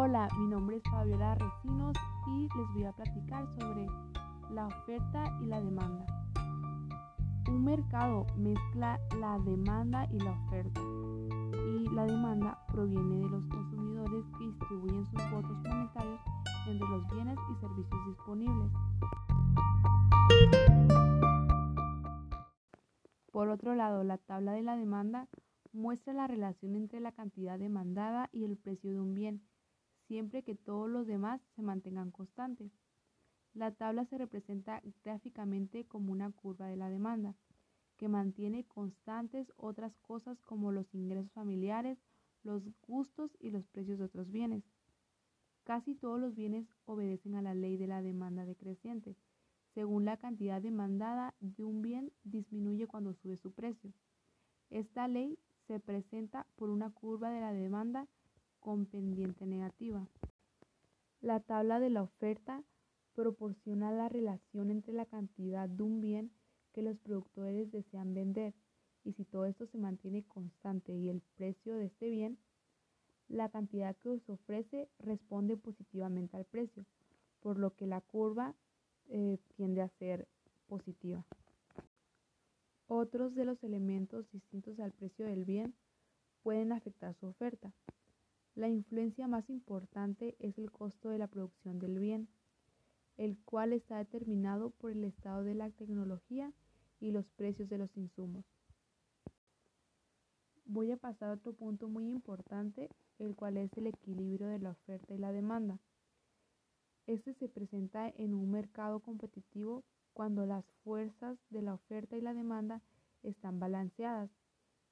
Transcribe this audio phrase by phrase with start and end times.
[0.00, 1.96] Hola, mi nombre es Fabiola Recinos
[2.28, 3.84] y les voy a platicar sobre
[4.48, 6.06] la oferta y la demanda.
[7.48, 14.24] Un mercado mezcla la demanda y la oferta y la demanda proviene de los consumidores
[14.38, 16.20] que distribuyen sus votos monetarios
[16.68, 18.72] entre los bienes y servicios disponibles.
[23.32, 25.26] Por otro lado, la tabla de la demanda
[25.72, 29.42] muestra la relación entre la cantidad demandada y el precio de un bien,
[30.08, 32.72] siempre que todos los demás se mantengan constantes.
[33.54, 37.34] La tabla se representa gráficamente como una curva de la demanda,
[37.98, 41.98] que mantiene constantes otras cosas como los ingresos familiares,
[42.42, 44.64] los gustos y los precios de otros bienes.
[45.64, 49.16] Casi todos los bienes obedecen a la ley de la demanda decreciente.
[49.74, 53.92] Según la cantidad demandada de un bien disminuye cuando sube su precio.
[54.70, 58.08] Esta ley se presenta por una curva de la demanda
[58.68, 60.06] con pendiente negativa.
[61.22, 62.62] La tabla de la oferta
[63.14, 66.30] proporciona la relación entre la cantidad de un bien
[66.74, 68.52] que los productores desean vender
[69.04, 72.36] y si todo esto se mantiene constante y el precio de este bien,
[73.28, 76.84] la cantidad que se ofrece responde positivamente al precio,
[77.40, 78.54] por lo que la curva
[79.08, 80.28] eh, tiende a ser
[80.66, 81.24] positiva.
[82.86, 85.74] Otros de los elementos distintos al precio del bien
[86.42, 87.72] pueden afectar su oferta.
[88.58, 92.26] La influencia más importante es el costo de la producción del bien,
[93.16, 96.52] el cual está determinado por el estado de la tecnología
[96.98, 98.44] y los precios de los insumos.
[100.64, 104.70] Voy a pasar a otro punto muy importante, el cual es el equilibrio de la
[104.70, 105.78] oferta y la demanda.
[107.06, 112.34] Este se presenta en un mercado competitivo cuando las fuerzas de la oferta y la
[112.34, 112.82] demanda
[113.22, 114.32] están balanceadas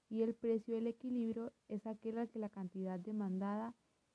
[0.08, 3.74] y el precio del equilibrio es aquel al que la cantidad demandada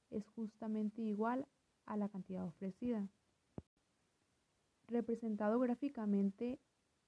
[0.10, 1.48] es justamente igual
[1.86, 3.10] a la cantidad ofrecida.
[4.88, 6.60] Representado gráficamente,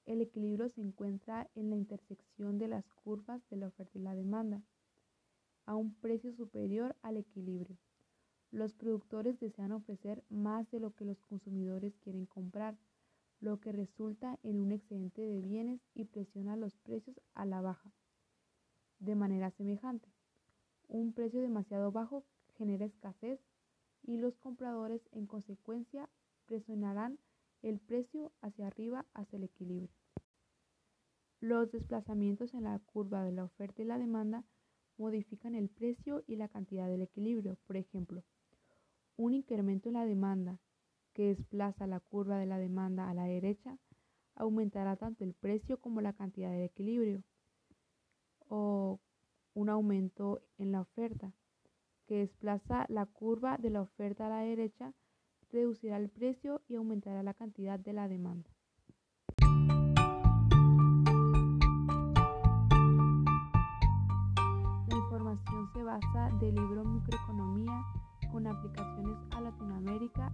[0.06, 4.14] el equilibrio se encuentra en la intersección de las curvas de la oferta y la
[4.14, 4.62] demanda,
[5.66, 7.78] a un precio superior al equilibrio.
[8.50, 12.78] Los productores desean ofrecer más de lo que los consumidores quieren comprar
[13.40, 17.92] lo que resulta en un excedente de bienes y presiona los precios a la baja.
[18.98, 20.08] De manera semejante,
[20.88, 22.24] un precio demasiado bajo
[22.56, 23.40] genera escasez
[24.02, 26.08] y los compradores en consecuencia
[26.46, 27.18] presionarán
[27.62, 29.90] el precio hacia arriba hacia el equilibrio.
[31.40, 34.44] Los desplazamientos en la curva de la oferta y la demanda
[34.96, 37.58] modifican el precio y la cantidad del equilibrio.
[37.66, 38.22] Por ejemplo,
[39.16, 40.58] un incremento en la demanda
[41.12, 43.78] que desplaza la curva de la demanda a la derecha,
[44.34, 47.22] aumentará tanto el precio como la cantidad de equilibrio.
[48.48, 49.00] O
[49.54, 51.32] un aumento en la oferta,
[52.06, 54.92] que desplaza la curva de la oferta a la derecha,
[55.50, 58.50] reducirá el precio y aumentará la cantidad de la demanda.
[64.88, 67.84] La información se basa del libro Microeconomía
[68.32, 70.32] con aplicaciones a Latinoamérica